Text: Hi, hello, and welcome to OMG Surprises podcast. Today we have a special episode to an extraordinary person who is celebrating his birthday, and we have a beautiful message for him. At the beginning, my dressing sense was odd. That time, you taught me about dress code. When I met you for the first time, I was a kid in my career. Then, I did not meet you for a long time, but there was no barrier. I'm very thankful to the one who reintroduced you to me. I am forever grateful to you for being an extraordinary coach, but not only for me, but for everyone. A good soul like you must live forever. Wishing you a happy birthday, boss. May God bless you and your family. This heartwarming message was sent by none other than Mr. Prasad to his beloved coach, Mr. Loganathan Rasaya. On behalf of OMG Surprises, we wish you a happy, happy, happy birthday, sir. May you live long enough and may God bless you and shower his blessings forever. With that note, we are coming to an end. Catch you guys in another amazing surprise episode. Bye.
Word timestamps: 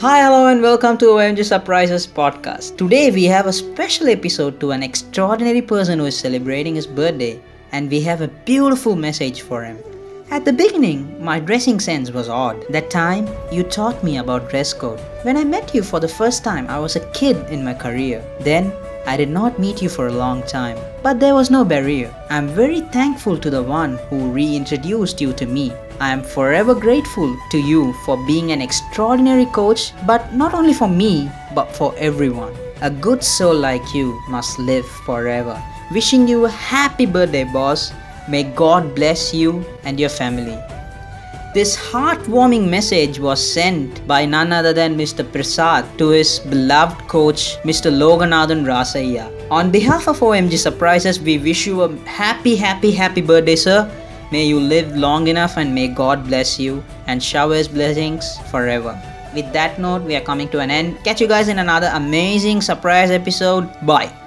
Hi, 0.00 0.22
hello, 0.22 0.46
and 0.46 0.62
welcome 0.62 0.96
to 0.96 1.08
OMG 1.16 1.44
Surprises 1.44 2.06
podcast. 2.06 2.78
Today 2.78 3.10
we 3.10 3.24
have 3.24 3.46
a 3.46 3.52
special 3.52 4.08
episode 4.08 4.58
to 4.58 4.70
an 4.70 4.82
extraordinary 4.82 5.60
person 5.60 5.98
who 5.98 6.06
is 6.06 6.16
celebrating 6.16 6.74
his 6.74 6.86
birthday, 6.86 7.38
and 7.72 7.90
we 7.90 8.00
have 8.00 8.22
a 8.22 8.28
beautiful 8.28 8.96
message 8.96 9.42
for 9.42 9.62
him. 9.62 9.76
At 10.30 10.46
the 10.46 10.54
beginning, 10.54 11.22
my 11.22 11.38
dressing 11.38 11.78
sense 11.78 12.10
was 12.10 12.30
odd. 12.30 12.64
That 12.70 12.88
time, 12.88 13.28
you 13.52 13.62
taught 13.62 14.02
me 14.02 14.16
about 14.16 14.48
dress 14.48 14.72
code. 14.72 15.00
When 15.20 15.36
I 15.36 15.44
met 15.44 15.74
you 15.74 15.82
for 15.82 16.00
the 16.00 16.08
first 16.08 16.42
time, 16.42 16.66
I 16.68 16.78
was 16.78 16.96
a 16.96 17.06
kid 17.10 17.36
in 17.50 17.62
my 17.62 17.74
career. 17.74 18.24
Then, 18.40 18.72
I 19.06 19.16
did 19.16 19.30
not 19.30 19.58
meet 19.58 19.82
you 19.82 19.88
for 19.88 20.06
a 20.06 20.12
long 20.12 20.42
time, 20.42 20.78
but 21.02 21.18
there 21.18 21.34
was 21.34 21.50
no 21.50 21.64
barrier. 21.64 22.14
I'm 22.28 22.48
very 22.48 22.80
thankful 22.92 23.38
to 23.38 23.50
the 23.50 23.62
one 23.62 23.98
who 24.08 24.30
reintroduced 24.30 25.20
you 25.20 25.32
to 25.34 25.46
me. 25.46 25.72
I 26.00 26.12
am 26.12 26.22
forever 26.22 26.74
grateful 26.74 27.36
to 27.50 27.58
you 27.58 27.92
for 28.04 28.16
being 28.26 28.52
an 28.52 28.62
extraordinary 28.62 29.46
coach, 29.46 29.92
but 30.06 30.32
not 30.32 30.54
only 30.54 30.74
for 30.74 30.88
me, 30.88 31.30
but 31.54 31.74
for 31.76 31.94
everyone. 31.98 32.54
A 32.82 32.90
good 32.90 33.22
soul 33.22 33.54
like 33.54 33.94
you 33.94 34.18
must 34.28 34.58
live 34.58 34.86
forever. 35.04 35.60
Wishing 35.92 36.26
you 36.28 36.46
a 36.46 36.50
happy 36.50 37.04
birthday, 37.04 37.44
boss. 37.44 37.92
May 38.28 38.44
God 38.44 38.94
bless 38.94 39.34
you 39.34 39.64
and 39.84 39.98
your 39.98 40.08
family. 40.08 40.58
This 41.52 41.76
heartwarming 41.76 42.68
message 42.70 43.18
was 43.18 43.42
sent 43.42 44.06
by 44.06 44.24
none 44.24 44.52
other 44.52 44.72
than 44.72 44.96
Mr. 44.96 45.26
Prasad 45.26 45.84
to 45.98 46.10
his 46.10 46.38
beloved 46.38 47.08
coach, 47.08 47.58
Mr. 47.64 47.90
Loganathan 47.90 48.62
Rasaya. 48.62 49.26
On 49.50 49.68
behalf 49.68 50.06
of 50.06 50.20
OMG 50.20 50.56
Surprises, 50.56 51.18
we 51.18 51.38
wish 51.38 51.66
you 51.66 51.82
a 51.82 51.90
happy, 52.06 52.54
happy, 52.54 52.92
happy 52.92 53.20
birthday, 53.20 53.56
sir. 53.56 53.90
May 54.30 54.46
you 54.46 54.60
live 54.60 54.96
long 54.96 55.26
enough 55.26 55.56
and 55.56 55.74
may 55.74 55.88
God 55.88 56.24
bless 56.24 56.56
you 56.60 56.84
and 57.08 57.20
shower 57.20 57.56
his 57.56 57.66
blessings 57.66 58.38
forever. 58.52 58.94
With 59.34 59.52
that 59.52 59.80
note, 59.80 60.02
we 60.02 60.14
are 60.14 60.20
coming 60.20 60.48
to 60.50 60.60
an 60.60 60.70
end. 60.70 61.02
Catch 61.02 61.20
you 61.20 61.26
guys 61.26 61.48
in 61.48 61.58
another 61.58 61.90
amazing 61.94 62.60
surprise 62.60 63.10
episode. 63.10 63.66
Bye. 63.84 64.19